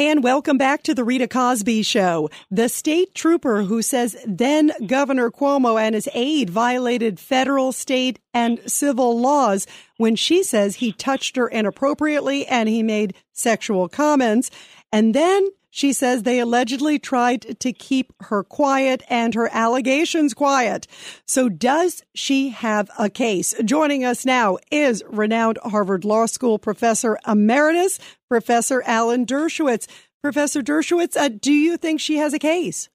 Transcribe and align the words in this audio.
And 0.00 0.24
welcome 0.24 0.56
back 0.56 0.82
to 0.84 0.94
the 0.94 1.04
Rita 1.04 1.28
Cosby 1.28 1.82
Show. 1.82 2.30
The 2.50 2.70
state 2.70 3.14
trooper 3.14 3.64
who 3.64 3.82
says 3.82 4.16
then 4.26 4.72
Governor 4.86 5.30
Cuomo 5.30 5.78
and 5.78 5.94
his 5.94 6.08
aide 6.14 6.48
violated 6.48 7.20
federal, 7.20 7.70
state, 7.70 8.18
and 8.32 8.62
civil 8.66 9.20
laws 9.20 9.66
when 9.98 10.16
she 10.16 10.42
says 10.42 10.76
he 10.76 10.92
touched 10.92 11.36
her 11.36 11.46
inappropriately 11.48 12.46
and 12.46 12.66
he 12.66 12.82
made 12.82 13.12
sexual 13.34 13.90
comments. 13.90 14.50
And 14.90 15.14
then 15.14 15.46
she 15.70 15.92
says 15.92 16.22
they 16.22 16.40
allegedly 16.40 16.98
tried 16.98 17.58
to 17.60 17.72
keep 17.72 18.12
her 18.22 18.42
quiet 18.42 19.02
and 19.08 19.34
her 19.34 19.48
allegations 19.52 20.34
quiet. 20.34 20.86
So 21.26 21.48
does 21.48 22.02
she 22.14 22.50
have 22.50 22.90
a 22.98 23.08
case? 23.08 23.54
Joining 23.64 24.04
us 24.04 24.26
now 24.26 24.58
is 24.70 25.02
renowned 25.08 25.58
Harvard 25.62 26.04
Law 26.04 26.26
School 26.26 26.58
professor 26.58 27.18
emeritus, 27.26 27.98
Professor 28.28 28.82
Alan 28.86 29.24
Dershowitz. 29.24 29.86
Professor 30.22 30.60
Dershowitz, 30.60 31.16
uh, 31.16 31.30
do 31.40 31.52
you 31.52 31.76
think 31.76 32.00
she 32.00 32.16
has 32.18 32.34
a 32.34 32.38
case? 32.38 32.90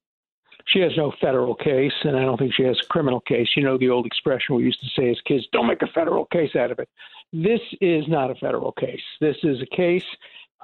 She 0.68 0.80
has 0.80 0.92
no 0.98 1.14
federal 1.22 1.56
case, 1.56 1.94
and 2.04 2.18
I 2.18 2.22
don't 2.22 2.38
think 2.38 2.54
she 2.54 2.64
has 2.64 2.78
a 2.84 2.88
criminal 2.88 3.20
case. 3.22 3.48
You 3.56 3.64
know 3.64 3.78
the 3.78 3.90
old 3.90 4.06
expression 4.06 4.56
we 4.56 4.64
used 4.64 4.80
to 4.82 4.90
say 5.00 5.10
as 5.10 5.18
kids 5.28 5.44
don't 5.52 5.68
make 5.68 5.82
a 5.82 5.88
federal 5.88 6.26
case 6.26 6.56
out 6.56 6.72
of 6.72 6.80
it. 6.80 6.90
This 7.32 7.62
is 7.82 8.06
not 8.08 8.32
a 8.32 8.36
federal 8.36 8.72
case. 8.72 9.02
This 9.22 9.38
is 9.44 9.58
a 9.62 9.76
case 9.76 10.06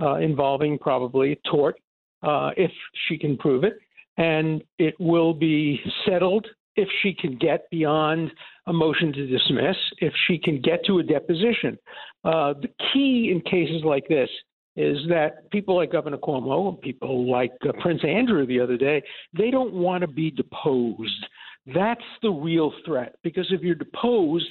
uh, 0.02 0.16
involving 0.16 0.80
probably 0.80 1.40
tort 1.50 1.80
uh, 2.24 2.52
if 2.58 2.72
she 3.08 3.18
can 3.18 3.38
prove 3.38 3.64
it, 3.64 3.78
and 4.18 4.64
it 4.78 4.96
will 5.00 5.34
be 5.34 5.80
settled 6.06 6.46
if 6.76 6.88
she 7.02 7.14
can 7.14 7.38
get 7.38 7.70
beyond 7.70 8.32
a 8.68 8.74
motion 8.74 9.12
to 9.14 9.28
dismiss, 9.28 9.76
if 10.00 10.14
she 10.28 10.38
can 10.38 10.62
get 10.62 10.86
to 10.86 11.00
a 11.00 11.04
deposition. 11.04 11.78
Uh, 12.24 12.54
the 12.54 12.70
key 12.94 13.32
in 13.32 13.42
cases 13.42 13.84
like 13.84 14.08
this 14.08 14.30
is 14.78 14.98
that 15.10 15.50
people 15.52 15.76
like 15.76 15.92
Governor 15.92 16.18
Cuomo, 16.18 16.70
and 16.70 16.80
people 16.82 17.30
like 17.30 17.52
uh, 17.68 17.72
Prince 17.82 18.02
Andrew 18.06 18.46
the 18.46 18.60
other 18.60 18.78
day, 18.78 19.04
they 19.38 19.52
don't 19.52 19.74
want 19.74 20.02
to 20.02 20.08
be 20.08 20.32
deposed. 20.32 21.26
That's 21.74 22.02
the 22.22 22.32
real 22.32 22.74
threat 22.86 23.16
because 23.24 23.48
if 23.52 23.62
you're 23.62 23.76
deposed, 23.76 24.48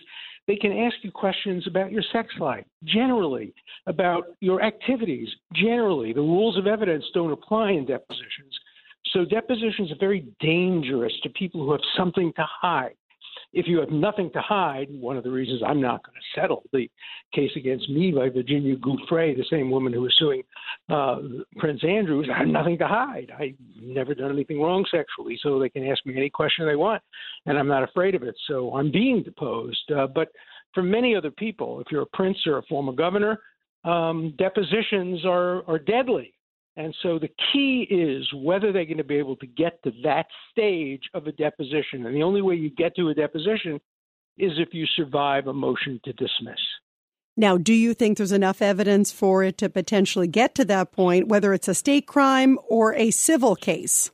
they 0.50 0.56
can 0.56 0.76
ask 0.76 0.96
you 1.02 1.12
questions 1.12 1.64
about 1.68 1.92
your 1.92 2.02
sex 2.12 2.28
life, 2.40 2.64
generally, 2.82 3.54
about 3.86 4.24
your 4.40 4.60
activities, 4.62 5.28
generally. 5.54 6.12
The 6.12 6.20
rules 6.20 6.58
of 6.58 6.66
evidence 6.66 7.04
don't 7.14 7.30
apply 7.30 7.70
in 7.70 7.86
depositions. 7.86 8.58
So 9.12 9.24
depositions 9.24 9.92
are 9.92 10.00
very 10.00 10.26
dangerous 10.40 11.12
to 11.22 11.28
people 11.30 11.64
who 11.64 11.70
have 11.70 11.80
something 11.96 12.32
to 12.34 12.44
hide 12.44 12.96
if 13.52 13.66
you 13.66 13.80
have 13.80 13.90
nothing 13.90 14.30
to 14.32 14.40
hide, 14.40 14.86
one 14.90 15.16
of 15.16 15.24
the 15.24 15.30
reasons 15.30 15.62
I'm 15.66 15.80
not 15.80 16.04
going 16.04 16.14
to 16.14 16.40
settle 16.40 16.62
the 16.72 16.88
case 17.34 17.50
against 17.56 17.88
me 17.88 18.12
by 18.12 18.28
Virginia 18.28 18.76
Giuffre, 18.76 19.36
the 19.36 19.44
same 19.50 19.70
woman 19.70 19.92
who 19.92 20.02
was 20.02 20.14
suing 20.18 20.42
uh, 20.88 21.16
Prince 21.56 21.82
Andrew, 21.84 22.22
I 22.32 22.38
have 22.38 22.48
nothing 22.48 22.78
to 22.78 22.86
hide. 22.86 23.32
I've 23.36 23.56
never 23.80 24.14
done 24.14 24.30
anything 24.30 24.60
wrong 24.60 24.84
sexually, 24.90 25.38
so 25.42 25.58
they 25.58 25.68
can 25.68 25.86
ask 25.86 26.04
me 26.06 26.16
any 26.16 26.30
question 26.30 26.66
they 26.66 26.76
want, 26.76 27.02
and 27.46 27.58
I'm 27.58 27.68
not 27.68 27.82
afraid 27.82 28.14
of 28.14 28.22
it. 28.22 28.36
So 28.46 28.74
I'm 28.74 28.92
being 28.92 29.22
deposed. 29.22 29.90
Uh, 29.90 30.06
but 30.06 30.28
for 30.72 30.82
many 30.82 31.16
other 31.16 31.30
people, 31.30 31.80
if 31.80 31.88
you're 31.90 32.02
a 32.02 32.06
prince 32.06 32.38
or 32.46 32.58
a 32.58 32.62
former 32.62 32.92
governor, 32.92 33.40
um, 33.84 34.34
depositions 34.38 35.24
are, 35.24 35.68
are 35.68 35.78
deadly. 35.78 36.34
And 36.80 36.94
so 37.02 37.18
the 37.18 37.28
key 37.52 37.86
is 37.90 38.26
whether 38.34 38.72
they're 38.72 38.86
going 38.86 38.96
to 38.96 39.04
be 39.04 39.18
able 39.18 39.36
to 39.36 39.46
get 39.46 39.82
to 39.82 39.92
that 40.02 40.24
stage 40.50 41.02
of 41.12 41.26
a 41.26 41.32
deposition. 41.32 42.06
And 42.06 42.16
the 42.16 42.22
only 42.22 42.40
way 42.40 42.54
you 42.54 42.70
get 42.70 42.96
to 42.96 43.10
a 43.10 43.14
deposition 43.14 43.78
is 44.38 44.52
if 44.56 44.72
you 44.72 44.86
survive 44.96 45.46
a 45.46 45.52
motion 45.52 46.00
to 46.04 46.12
dismiss. 46.14 46.58
Now, 47.36 47.58
do 47.58 47.74
you 47.74 47.92
think 47.92 48.16
there's 48.16 48.32
enough 48.32 48.62
evidence 48.62 49.12
for 49.12 49.44
it 49.44 49.58
to 49.58 49.68
potentially 49.68 50.26
get 50.26 50.54
to 50.54 50.64
that 50.66 50.90
point, 50.90 51.28
whether 51.28 51.52
it's 51.52 51.68
a 51.68 51.74
state 51.74 52.06
crime 52.06 52.58
or 52.66 52.94
a 52.94 53.10
civil 53.10 53.56
case? 53.56 54.10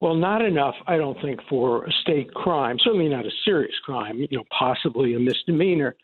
Well, 0.00 0.14
not 0.14 0.40
enough, 0.40 0.74
I 0.86 0.96
don't 0.96 1.20
think, 1.20 1.40
for 1.50 1.84
a 1.84 1.92
state 2.00 2.32
crime. 2.32 2.78
Certainly 2.82 3.08
not 3.08 3.26
a 3.26 3.30
serious 3.44 3.74
crime, 3.84 4.18
you 4.18 4.38
know, 4.38 4.44
possibly 4.58 5.14
a 5.14 5.18
misdemeanor. 5.18 5.96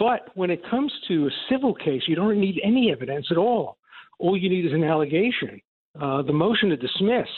But 0.00 0.30
when 0.34 0.50
it 0.50 0.68
comes 0.68 0.92
to 1.06 1.28
a 1.28 1.30
civil 1.48 1.74
case, 1.74 2.02
you 2.08 2.16
don't 2.16 2.40
need 2.40 2.60
any 2.64 2.90
evidence 2.90 3.26
at 3.30 3.36
all 3.36 3.78
all 4.18 4.36
you 4.36 4.48
need 4.48 4.66
is 4.66 4.72
an 4.72 4.84
allegation. 4.84 5.60
Uh, 6.00 6.22
the 6.22 6.32
motion 6.32 6.68
to 6.70 6.76
dismiss 6.76 7.28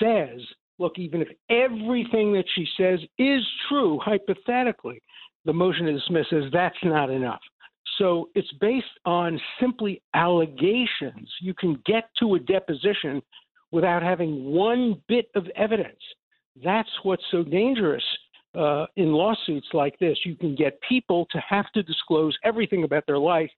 says, 0.00 0.40
look, 0.78 0.98
even 0.98 1.22
if 1.22 1.28
everything 1.50 2.32
that 2.32 2.44
she 2.54 2.66
says 2.76 3.00
is 3.18 3.42
true, 3.68 3.98
hypothetically, 4.02 5.00
the 5.44 5.52
motion 5.52 5.86
to 5.86 5.92
dismiss 5.92 6.26
says 6.30 6.44
that's 6.52 6.76
not 6.82 7.10
enough. 7.10 7.40
So 7.98 8.28
it's 8.34 8.52
based 8.60 8.86
on 9.04 9.40
simply 9.60 10.02
allegations. 10.14 11.30
You 11.40 11.54
can 11.54 11.80
get 11.86 12.10
to 12.20 12.34
a 12.34 12.40
deposition 12.40 13.22
without 13.70 14.02
having 14.02 14.44
one 14.44 15.00
bit 15.08 15.26
of 15.34 15.46
evidence. 15.56 16.00
That's 16.62 16.88
what's 17.02 17.22
so 17.30 17.42
dangerous 17.42 18.02
uh, 18.54 18.86
in 18.96 19.12
lawsuits 19.12 19.66
like 19.72 19.98
this. 19.98 20.18
You 20.24 20.36
can 20.36 20.54
get 20.54 20.78
people 20.88 21.26
to 21.32 21.38
have 21.48 21.70
to 21.72 21.82
disclose 21.82 22.36
everything 22.44 22.84
about 22.84 23.04
their 23.06 23.18
life 23.18 23.50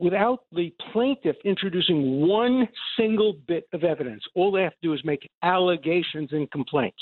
without 0.00 0.40
the 0.52 0.74
plaintiff 0.92 1.36
introducing 1.44 2.26
one 2.26 2.68
single 2.96 3.34
bit 3.46 3.68
of 3.72 3.84
evidence. 3.84 4.24
All 4.34 4.50
they 4.50 4.62
have 4.62 4.72
to 4.72 4.78
do 4.82 4.92
is 4.94 5.00
make 5.04 5.28
allegations 5.42 6.32
and 6.32 6.50
complaints. 6.50 6.98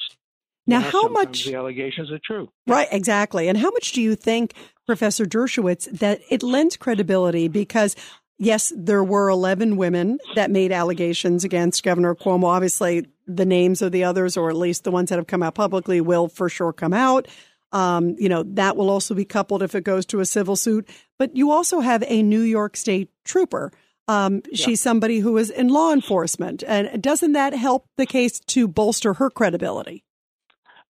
Now, 0.67 0.81
now 0.81 0.91
how 0.91 1.09
much 1.09 1.47
the 1.47 1.55
allegations 1.55 2.11
are 2.11 2.19
true? 2.23 2.51
Right, 2.67 2.89
exactly. 2.91 3.49
And 3.49 3.57
how 3.57 3.71
much 3.71 3.93
do 3.93 4.03
you 4.03 4.15
think, 4.15 4.53
Professor 4.85 5.25
Dershowitz, 5.25 5.91
that 5.99 6.21
it 6.29 6.43
lends 6.43 6.77
credibility 6.77 7.49
because 7.49 7.97
yes, 8.39 8.73
there 8.77 9.05
were 9.05 9.29
11 9.29 9.77
women 9.77 10.19
that 10.35 10.51
made 10.51 10.73
allegations 10.73 11.45
against 11.45 11.83
Governor 11.83 12.15
Cuomo. 12.15 12.45
Obviously, 12.45 13.07
the 13.27 13.47
names 13.47 13.83
of 13.83 13.93
the 13.93 14.05
others, 14.05 14.37
or 14.37 14.51
at 14.51 14.57
least 14.57 14.85
the 14.85 14.91
ones 14.91 15.11
that 15.11 15.17
have 15.17 15.27
come 15.27 15.43
out 15.43 15.55
publicly, 15.55 16.01
will 16.01 16.29
for 16.29 16.49
sure 16.49 16.73
come 16.73 16.93
out. 16.93 17.29
Um, 17.73 18.17
you 18.19 18.29
know, 18.29 18.45
that 18.45 18.77
will 18.77 18.89
also 18.91 19.15
be 19.15 19.25
coupled 19.25 19.63
if 19.63 19.75
it 19.75 19.85
goes 19.85 20.07
to 20.07 20.21
a 20.21 20.27
civil 20.27 20.57
suit. 20.57 20.89
But 21.19 21.37
you 21.37 21.51
also 21.51 21.81
have 21.81 22.05
a 22.07 22.23
New 22.23 22.41
York 22.41 22.77
State 22.77 23.11
trooper. 23.25 23.73
Um, 24.07 24.43
yeah. 24.51 24.65
She's 24.65 24.81
somebody 24.81 25.19
who 25.19 25.37
is 25.37 25.51
in 25.51 25.69
law 25.69 25.93
enforcement. 25.93 26.65
And 26.67 27.03
doesn't 27.03 27.33
that 27.33 27.53
help 27.53 27.87
the 27.97 28.07
case 28.07 28.41
to 28.41 28.67
bolster 28.67 29.15
her 29.15 29.29
credibility? 29.29 30.05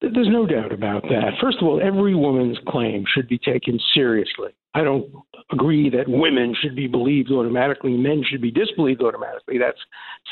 There's 0.01 0.29
no 0.29 0.47
doubt 0.47 0.73
about 0.73 1.03
that. 1.03 1.33
First 1.41 1.59
of 1.61 1.67
all, 1.67 1.81
every 1.83 2.15
woman's 2.15 2.59
claim 2.69 3.05
should 3.13 3.29
be 3.29 3.39
taken 3.39 3.81
seriously. 3.95 4.51
I 4.75 4.85
don't 4.85 5.11
agree 5.51 5.91
that 5.91 6.07
women 6.07 6.55
should 6.61 6.77
be 6.77 6.87
believed 6.87 7.33
automatically, 7.33 7.97
men 7.97 8.23
should 8.29 8.41
be 8.41 8.53
disbelieved 8.53 9.03
automatically. 9.03 9.59
That's 9.59 9.79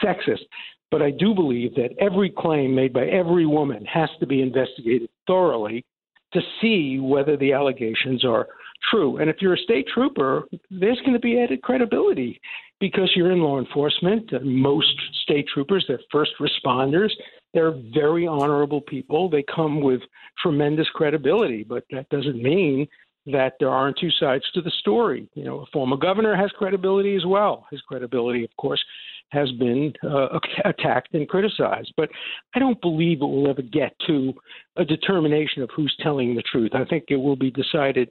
sexist. 0.00 0.44
But 0.92 1.02
I 1.02 1.10
do 1.10 1.34
believe 1.34 1.74
that 1.74 1.90
every 1.98 2.30
claim 2.30 2.76
made 2.76 2.92
by 2.92 3.06
every 3.06 3.44
woman 3.44 3.84
has 3.86 4.08
to 4.20 4.26
be 4.26 4.40
investigated 4.40 5.08
thoroughly 5.26 5.84
to 6.32 6.40
see 6.60 7.00
whether 7.00 7.36
the 7.36 7.52
allegations 7.52 8.24
are 8.24 8.46
true. 8.90 9.18
And 9.18 9.30
if 9.30 9.36
you're 9.40 9.54
a 9.54 9.58
state 9.58 9.86
trooper, 9.92 10.44
there's 10.70 11.00
going 11.00 11.14
to 11.14 11.18
be 11.18 11.40
added 11.40 11.62
credibility 11.62 12.40
because 12.80 13.10
you're 13.14 13.32
in 13.32 13.40
law 13.40 13.58
enforcement. 13.58 14.30
Most 14.44 14.94
state 15.22 15.46
troopers, 15.52 15.84
they're 15.88 16.00
first 16.12 16.32
responders. 16.40 17.10
They're 17.54 17.74
very 17.94 18.26
honorable 18.26 18.82
people. 18.82 19.30
They 19.30 19.44
come 19.54 19.80
with 19.80 20.00
tremendous 20.42 20.88
credibility, 20.94 21.64
but 21.64 21.84
that 21.90 22.08
doesn't 22.10 22.42
mean 22.42 22.86
that 23.26 23.54
there 23.58 23.70
aren't 23.70 23.98
two 23.98 24.10
sides 24.10 24.44
to 24.54 24.62
the 24.62 24.70
story. 24.80 25.28
You 25.34 25.44
know, 25.44 25.60
a 25.60 25.66
former 25.72 25.96
governor 25.96 26.36
has 26.36 26.50
credibility 26.52 27.16
as 27.16 27.26
well. 27.26 27.66
His 27.70 27.80
credibility, 27.80 28.44
of 28.44 28.50
course, 28.56 28.82
has 29.30 29.50
been 29.52 29.92
uh, 30.04 30.38
attacked 30.64 31.14
and 31.14 31.28
criticized. 31.28 31.92
But 31.96 32.10
I 32.54 32.58
don't 32.58 32.80
believe 32.80 33.18
it 33.18 33.26
will 33.26 33.48
ever 33.50 33.62
get 33.62 33.92
to 34.06 34.32
a 34.76 34.84
determination 34.84 35.62
of 35.62 35.70
who's 35.74 35.94
telling 36.02 36.34
the 36.34 36.42
truth. 36.42 36.72
I 36.74 36.84
think 36.84 37.04
it 37.08 37.16
will 37.16 37.36
be 37.36 37.50
decided 37.50 38.08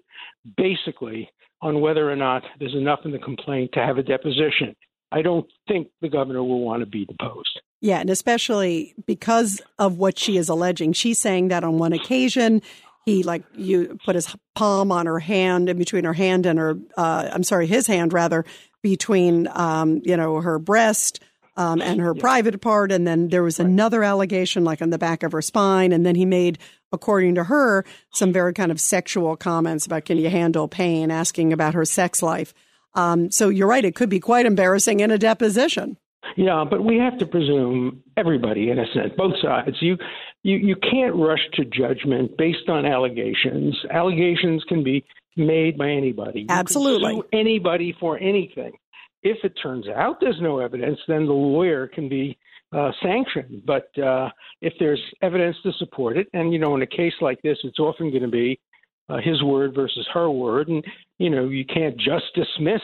basically 0.57 1.29
on 1.61 1.81
whether 1.81 2.11
or 2.11 2.15
not 2.15 2.43
there's 2.59 2.75
enough 2.75 2.99
in 3.05 3.11
the 3.11 3.19
complaint 3.19 3.71
to 3.73 3.79
have 3.79 3.97
a 3.97 4.03
deposition. 4.03 4.75
I 5.11 5.21
don't 5.21 5.45
think 5.67 5.87
the 6.01 6.09
governor 6.09 6.43
will 6.43 6.61
want 6.61 6.81
to 6.81 6.85
be 6.85 7.05
deposed. 7.05 7.61
Yeah, 7.79 7.99
and 7.99 8.09
especially 8.09 8.95
because 9.05 9.61
of 9.79 9.97
what 9.97 10.17
she 10.17 10.37
is 10.37 10.49
alleging. 10.49 10.93
She's 10.93 11.19
saying 11.19 11.49
that 11.49 11.63
on 11.63 11.77
one 11.77 11.93
occasion 11.93 12.61
he 13.05 13.21
like 13.21 13.43
you 13.55 13.97
put 14.03 14.15
his 14.15 14.35
palm 14.55 14.91
on 14.91 15.05
her 15.05 15.19
hand 15.19 15.69
in 15.69 15.77
between 15.77 16.03
her 16.03 16.13
hand 16.13 16.45
and 16.45 16.57
her 16.57 16.77
uh, 16.97 17.29
I'm 17.31 17.43
sorry, 17.43 17.67
his 17.67 17.87
hand 17.87 18.11
rather 18.11 18.45
between 18.85 19.47
um, 19.55 19.99
you 20.05 20.15
know 20.15 20.41
her 20.41 20.59
breast 20.59 21.19
um, 21.57 21.81
and 21.81 21.99
her 21.99 22.13
yeah. 22.15 22.21
private 22.21 22.61
part, 22.61 22.91
and 22.91 23.07
then 23.07 23.29
there 23.29 23.41
was 23.41 23.57
right. 23.57 23.67
another 23.67 24.03
allegation 24.03 24.63
like 24.63 24.79
on 24.79 24.91
the 24.91 24.99
back 24.99 25.23
of 25.23 25.31
her 25.31 25.41
spine, 25.41 25.91
and 25.91 26.05
then 26.05 26.13
he 26.13 26.23
made, 26.23 26.59
according 26.91 27.33
to 27.33 27.45
her, 27.45 27.83
some 28.11 28.31
very 28.31 28.53
kind 28.53 28.71
of 28.71 28.79
sexual 28.79 29.35
comments 29.35 29.87
about 29.87 30.05
can 30.05 30.19
you 30.19 30.29
handle 30.29 30.67
pain, 30.67 31.09
asking 31.09 31.51
about 31.51 31.73
her 31.73 31.83
sex 31.83 32.21
life. 32.21 32.53
Um, 32.93 33.31
so 33.31 33.49
you're 33.49 33.67
right; 33.67 33.83
it 33.83 33.95
could 33.95 34.09
be 34.09 34.19
quite 34.19 34.45
embarrassing 34.45 34.99
in 34.99 35.09
a 35.09 35.17
deposition. 35.17 35.97
Yeah, 36.37 36.63
but 36.69 36.83
we 36.83 36.97
have 36.97 37.17
to 37.17 37.25
presume 37.25 38.03
everybody 38.17 38.69
innocent, 38.69 39.17
both 39.17 39.33
sides. 39.41 39.77
You 39.79 39.97
you 40.45 40.57
you 40.57 40.75
can't 40.75 41.15
rush 41.15 41.39
to 41.53 41.65
judgment 41.65 42.37
based 42.37 42.69
on 42.69 42.85
allegations. 42.85 43.75
Allegations 43.89 44.63
can 44.69 44.83
be 44.83 45.03
made 45.35 45.75
by 45.75 45.89
anybody. 45.89 46.45
Absolutely. 46.47 47.19
anybody 47.33 47.95
for 47.99 48.19
anything. 48.19 48.73
If 49.23 49.37
it 49.43 49.53
turns 49.61 49.87
out 49.87 50.17
there's 50.21 50.39
no 50.39 50.59
evidence, 50.59 50.99
then 51.07 51.25
the 51.25 51.33
lawyer 51.33 51.87
can 51.87 52.07
be 52.07 52.37
uh, 52.71 52.91
sanctioned. 53.01 53.63
But 53.65 53.89
uh, 53.97 54.29
if 54.61 54.73
there's 54.79 55.01
evidence 55.23 55.57
to 55.63 55.71
support 55.79 56.15
it, 56.15 56.27
and 56.33 56.53
you 56.53 56.59
know, 56.59 56.75
in 56.75 56.83
a 56.83 56.87
case 56.87 57.13
like 57.21 57.41
this, 57.41 57.57
it's 57.63 57.79
often 57.79 58.11
going 58.11 58.21
to 58.21 58.27
be 58.27 58.59
uh, 59.09 59.17
his 59.23 59.41
word 59.41 59.73
versus 59.73 60.07
her 60.13 60.29
word, 60.29 60.67
and 60.67 60.85
you 61.17 61.31
know, 61.31 61.49
you 61.49 61.65
can't 61.65 61.97
just 61.97 62.25
dismiss 62.35 62.81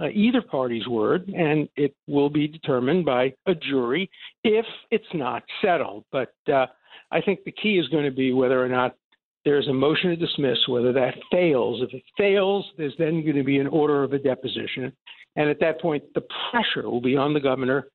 uh, 0.00 0.08
either 0.08 0.42
party's 0.42 0.86
word, 0.88 1.28
and 1.28 1.68
it 1.76 1.94
will 2.06 2.30
be 2.30 2.48
determined 2.48 3.04
by 3.04 3.32
a 3.46 3.54
jury 3.54 4.10
if 4.44 4.66
it's 4.90 5.04
not 5.14 5.42
settled. 5.62 6.04
But 6.10 6.34
uh, 6.52 6.66
I 7.10 7.20
think 7.20 7.44
the 7.44 7.52
key 7.52 7.78
is 7.78 7.88
going 7.88 8.04
to 8.04 8.10
be 8.10 8.32
whether 8.32 8.62
or 8.62 8.68
not 8.68 8.96
there's 9.44 9.68
a 9.68 9.72
motion 9.72 10.10
to 10.10 10.16
dismiss, 10.16 10.58
whether 10.68 10.92
that 10.92 11.14
fails. 11.30 11.82
If 11.82 11.92
it 11.92 12.02
fails, 12.16 12.64
there's 12.78 12.94
then 12.98 13.22
going 13.22 13.36
to 13.36 13.44
be 13.44 13.58
an 13.58 13.66
order 13.66 14.02
of 14.04 14.12
a 14.12 14.18
deposition. 14.18 14.92
And 15.36 15.48
at 15.48 15.60
that 15.60 15.80
point, 15.80 16.04
the 16.14 16.22
pressure 16.50 16.88
will 16.88 17.00
be 17.00 17.16
on 17.16 17.34
the 17.34 17.40
governor 17.40 17.88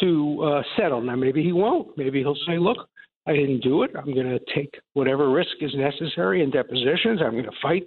to 0.00 0.42
uh, 0.42 0.62
settle. 0.76 1.00
Now, 1.00 1.16
maybe 1.16 1.42
he 1.42 1.52
won't. 1.52 1.96
Maybe 1.96 2.20
he'll 2.20 2.36
say, 2.46 2.58
look, 2.58 2.88
I 3.26 3.32
didn't 3.32 3.60
do 3.60 3.82
it. 3.84 3.90
I'm 3.96 4.12
going 4.12 4.26
to 4.26 4.40
take 4.54 4.74
whatever 4.92 5.30
risk 5.30 5.56
is 5.60 5.72
necessary 5.74 6.42
in 6.42 6.50
depositions. 6.50 7.20
I'm 7.24 7.32
going 7.32 7.44
to 7.44 7.50
fight 7.62 7.84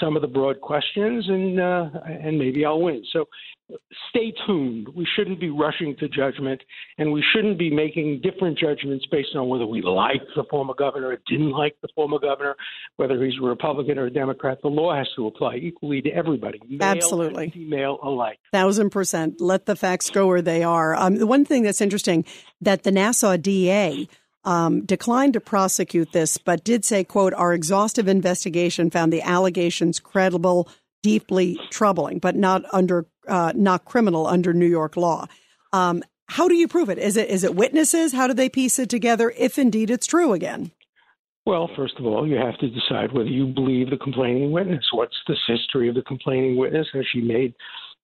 some 0.00 0.16
of 0.16 0.22
the 0.22 0.28
broad 0.28 0.60
questions, 0.60 1.28
and 1.28 1.60
uh, 1.60 1.88
and 2.04 2.36
maybe 2.36 2.64
I'll 2.64 2.80
win. 2.80 3.04
So, 3.12 3.26
stay 4.10 4.32
tuned. 4.44 4.88
We 4.88 5.06
shouldn't 5.16 5.38
be 5.38 5.50
rushing 5.50 5.94
to 6.00 6.08
judgment, 6.08 6.60
and 6.98 7.12
we 7.12 7.22
shouldn't 7.32 7.58
be 7.58 7.70
making 7.70 8.22
different 8.22 8.58
judgments 8.58 9.06
based 9.08 9.36
on 9.36 9.48
whether 9.48 9.66
we 9.66 9.82
like 9.82 10.22
the 10.34 10.44
former 10.50 10.74
governor 10.74 11.08
or 11.08 11.18
didn't 11.28 11.52
like 11.52 11.76
the 11.80 11.88
former 11.94 12.18
governor, 12.18 12.56
whether 12.96 13.22
he's 13.24 13.34
a 13.40 13.44
Republican 13.44 13.98
or 13.98 14.06
a 14.06 14.12
Democrat. 14.12 14.58
The 14.62 14.68
law 14.68 14.96
has 14.96 15.08
to 15.14 15.28
apply 15.28 15.56
equally 15.56 16.02
to 16.02 16.10
everybody, 16.10 16.60
male 16.68 16.82
absolutely, 16.82 17.50
female 17.50 18.00
alike. 18.02 18.40
Thousand 18.50 18.90
percent. 18.90 19.40
Let 19.40 19.66
the 19.66 19.76
facts 19.76 20.10
go 20.10 20.26
where 20.26 20.42
they 20.42 20.64
are. 20.64 20.96
Um, 20.96 21.16
the 21.18 21.26
one 21.26 21.44
thing 21.44 21.62
that's 21.62 21.80
interesting 21.80 22.24
that 22.60 22.82
the 22.82 22.90
Nassau 22.90 23.36
DA 23.36 24.08
um, 24.44 24.84
declined 24.84 25.34
to 25.34 25.40
prosecute 25.40 26.12
this, 26.12 26.38
but 26.38 26.64
did 26.64 26.84
say, 26.84 27.04
quote, 27.04 27.32
our 27.34 27.54
exhaustive 27.54 28.08
investigation 28.08 28.90
found 28.90 29.12
the 29.12 29.22
allegations 29.22 30.00
credible, 30.00 30.68
deeply 31.02 31.58
troubling, 31.70 32.18
but 32.18 32.36
not 32.36 32.64
under, 32.72 33.06
uh, 33.28 33.52
not 33.54 33.84
criminal 33.84 34.26
under 34.26 34.52
New 34.52 34.66
York 34.66 34.96
law. 34.96 35.26
Um, 35.72 36.02
how 36.28 36.48
do 36.48 36.54
you 36.54 36.68
prove 36.68 36.88
it? 36.88 36.98
Is 36.98 37.16
it, 37.16 37.28
is 37.28 37.44
it 37.44 37.54
witnesses? 37.54 38.12
How 38.12 38.26
do 38.26 38.34
they 38.34 38.48
piece 38.48 38.78
it 38.78 38.88
together 38.88 39.32
if 39.36 39.58
indeed 39.58 39.90
it's 39.90 40.06
true 40.06 40.32
again? 40.32 40.72
Well, 41.44 41.68
first 41.76 41.94
of 41.98 42.06
all, 42.06 42.26
you 42.26 42.36
have 42.36 42.56
to 42.58 42.68
decide 42.68 43.12
whether 43.12 43.28
you 43.28 43.46
believe 43.46 43.90
the 43.90 43.96
complaining 43.96 44.52
witness. 44.52 44.84
What's 44.92 45.16
the 45.26 45.36
history 45.46 45.88
of 45.88 45.96
the 45.96 46.02
complaining 46.02 46.56
witness? 46.56 46.86
Has 46.94 47.04
she 47.12 47.20
made 47.20 47.52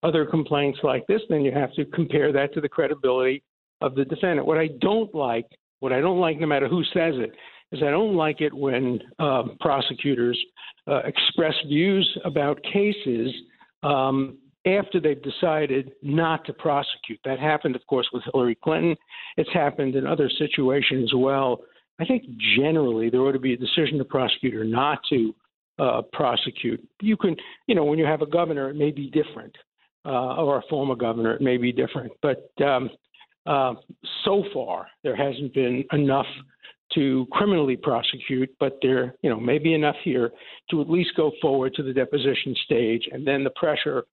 other 0.02 0.26
complaints 0.26 0.80
like 0.82 1.06
this? 1.06 1.22
Then 1.28 1.42
you 1.42 1.52
have 1.52 1.72
to 1.74 1.84
compare 1.84 2.32
that 2.32 2.52
to 2.54 2.60
the 2.60 2.68
credibility 2.68 3.44
of 3.80 3.94
the 3.94 4.04
defendant. 4.04 4.46
What 4.46 4.58
I 4.58 4.68
don't 4.80 5.14
like 5.14 5.46
what 5.80 5.92
I 5.92 6.00
don't 6.00 6.20
like, 6.20 6.38
no 6.38 6.46
matter 6.46 6.68
who 6.68 6.82
says 6.84 7.14
it, 7.16 7.32
is 7.72 7.82
I 7.82 7.90
don't 7.90 8.16
like 8.16 8.40
it 8.40 8.52
when 8.52 9.00
uh, 9.18 9.44
prosecutors 9.60 10.38
uh, 10.86 11.00
express 11.04 11.54
views 11.66 12.18
about 12.24 12.62
cases 12.62 13.30
um, 13.82 14.38
after 14.66 15.00
they've 15.00 15.22
decided 15.22 15.92
not 16.02 16.44
to 16.46 16.52
prosecute. 16.52 17.20
That 17.24 17.38
happened, 17.38 17.76
of 17.76 17.86
course, 17.86 18.08
with 18.12 18.22
Hillary 18.32 18.56
Clinton. 18.62 18.96
It's 19.36 19.52
happened 19.52 19.96
in 19.96 20.06
other 20.06 20.30
situations 20.38 21.10
as 21.12 21.16
well. 21.16 21.60
I 22.00 22.04
think 22.04 22.24
generally 22.56 23.10
there 23.10 23.20
ought 23.20 23.32
to 23.32 23.38
be 23.38 23.54
a 23.54 23.56
decision 23.56 23.98
to 23.98 24.04
prosecute 24.04 24.54
or 24.54 24.64
not 24.64 25.00
to 25.10 25.34
uh, 25.78 26.02
prosecute. 26.12 26.86
You 27.00 27.16
can, 27.16 27.36
you 27.66 27.74
know, 27.74 27.84
when 27.84 27.98
you 27.98 28.04
have 28.04 28.22
a 28.22 28.26
governor, 28.26 28.70
it 28.70 28.76
may 28.76 28.90
be 28.90 29.10
different, 29.10 29.54
uh, 30.04 30.36
or 30.36 30.58
a 30.58 30.62
former 30.68 30.94
governor, 30.94 31.34
it 31.34 31.40
may 31.40 31.56
be 31.56 31.72
different. 31.72 32.12
But 32.22 32.50
um, 32.64 32.90
uh, 33.48 33.74
so 34.24 34.44
far, 34.52 34.86
there 35.02 35.16
hasn't 35.16 35.54
been 35.54 35.84
enough 35.92 36.26
to 36.94 37.26
criminally 37.32 37.76
prosecute, 37.76 38.50
but 38.60 38.78
there, 38.82 39.14
you 39.22 39.30
know, 39.30 39.40
may 39.40 39.58
be 39.58 39.74
enough 39.74 39.96
here 40.04 40.30
to 40.70 40.80
at 40.80 40.88
least 40.88 41.10
go 41.16 41.32
forward 41.40 41.74
to 41.74 41.82
the 41.82 41.92
deposition 41.92 42.54
stage, 42.64 43.08
and 43.10 43.26
then 43.26 43.44
the 43.44 43.50
pressure 43.50 44.04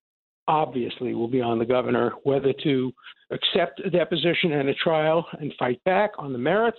obviously 0.47 1.13
will 1.13 1.27
be 1.27 1.41
on 1.41 1.57
the 1.59 1.65
governor 1.65 2.11
whether 2.23 2.53
to 2.63 2.93
accept 3.31 3.81
a 3.83 3.89
deposition 3.89 4.53
and 4.53 4.69
a 4.69 4.73
trial 4.75 5.25
and 5.39 5.51
fight 5.57 5.83
back 5.85 6.11
on 6.19 6.31
the 6.31 6.37
merits 6.37 6.77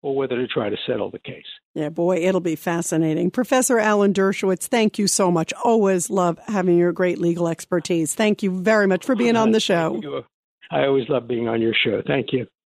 or 0.00 0.16
whether 0.16 0.36
to 0.36 0.48
try 0.48 0.68
to 0.68 0.76
settle 0.86 1.10
the 1.10 1.18
case. 1.18 1.44
Yeah, 1.74 1.90
boy, 1.90 2.16
it'll 2.16 2.40
be 2.40 2.56
fascinating. 2.56 3.30
Professor 3.30 3.78
Alan 3.78 4.12
Dershowitz, 4.12 4.66
thank 4.66 4.98
you 4.98 5.06
so 5.06 5.30
much. 5.30 5.52
Always 5.62 6.10
love 6.10 6.38
having 6.48 6.76
your 6.76 6.92
great 6.92 7.18
legal 7.18 7.46
expertise. 7.46 8.14
Thank 8.14 8.42
you 8.42 8.50
very 8.50 8.86
much 8.86 9.04
for 9.04 9.14
being 9.14 9.36
on 9.36 9.52
the 9.52 9.60
show. 9.60 10.24
I 10.72 10.86
always 10.86 11.08
love 11.08 11.28
being 11.28 11.48
on 11.48 11.60
your 11.60 11.74
show. 11.84 12.02
Thank 12.06 12.32
you. 12.32 12.46